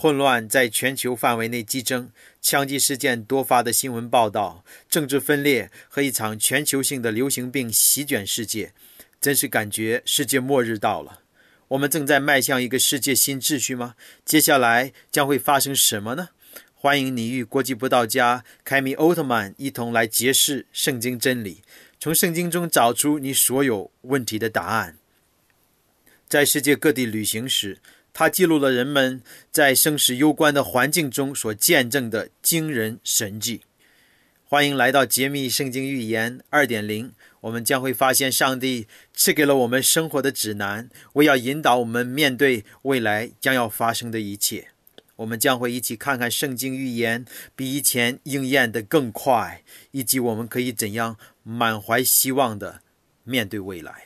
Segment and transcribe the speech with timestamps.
[0.00, 8.72] 混乱在全球范围内激增，枪击事件多发的新闻报道，政治分裂和一场全球性的流行病席卷世界，
[9.20, 11.20] 真是感觉世界末日到了。
[11.68, 13.94] 我们正在迈向一个世界新秩序吗？
[14.24, 16.30] 接下来将会发生什么呢？
[16.74, 21.60] 欢迎你与国际布道家凯米奥特曼一同来揭示圣经真理，
[21.98, 24.96] 从圣经中找出你所有问题的答案。
[26.26, 27.80] 在世界各地旅行时，
[28.12, 33.62] 它记录了人们在生死攸关的环境中所见证的惊人神迹。
[34.44, 44.68] 欢迎来到揭秘圣经预言二点零，我们将会发现上帝赐给了我们生活的指南，为要引导我们面对未来将要发生的一切。
[45.16, 52.80] 我们将会一起看看圣经预言比以前应验的更快，以及我们可以怎样满怀希望的
[53.22, 53.92] 面对未来。